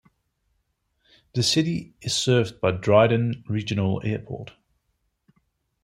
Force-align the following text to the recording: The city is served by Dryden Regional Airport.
The 1.35 1.43
city 1.43 1.93
is 2.01 2.15
served 2.15 2.59
by 2.59 2.71
Dryden 2.71 3.43
Regional 3.47 4.01
Airport. 4.03 4.51